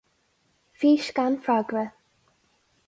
[0.79, 1.85] Fís gan freagra.